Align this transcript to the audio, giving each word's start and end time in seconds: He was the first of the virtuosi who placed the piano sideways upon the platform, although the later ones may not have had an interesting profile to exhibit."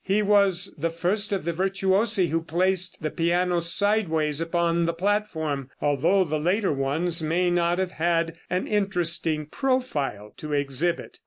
He 0.03 0.23
was 0.23 0.73
the 0.79 0.89
first 0.89 1.31
of 1.31 1.45
the 1.45 1.53
virtuosi 1.53 2.29
who 2.29 2.41
placed 2.41 3.03
the 3.03 3.11
piano 3.11 3.59
sideways 3.59 4.41
upon 4.41 4.85
the 4.87 4.95
platform, 4.95 5.69
although 5.79 6.23
the 6.23 6.39
later 6.39 6.73
ones 6.73 7.21
may 7.21 7.51
not 7.51 7.77
have 7.77 7.91
had 7.91 8.33
an 8.49 8.65
interesting 8.65 9.45
profile 9.45 10.33
to 10.37 10.53
exhibit." 10.53 11.19